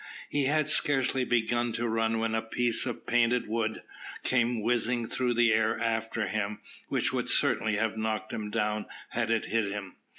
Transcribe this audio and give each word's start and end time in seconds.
He 0.29 0.45
had 0.45 0.67
scarcely 0.67 1.25
begun 1.25 1.73
to 1.73 1.87
run 1.87 2.17
when 2.17 2.33
a 2.33 2.41
piece 2.41 2.87
of 2.87 3.05
painted 3.05 3.47
wood 3.47 3.83
came 4.23 4.63
whizzing 4.63 5.05
through 5.07 5.35
the 5.35 5.53
air 5.53 5.79
after 5.79 6.25
him, 6.25 6.57
which 6.87 7.13
would 7.13 7.29
certainly 7.29 7.75
have 7.75 7.97
knocked 7.97 8.33
him 8.33 8.49
down 8.49 8.87
had 9.09 9.29
it 9.29 9.45
hit 9.45 9.71
him. 9.71 9.97